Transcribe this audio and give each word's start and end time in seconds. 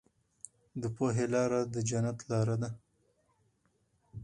د 0.81 0.83
پوهې 0.95 1.25
لاره 1.33 1.59
د 1.73 1.75
جنت 1.89 2.17
لاره 2.29 2.55
ده. 2.61 2.69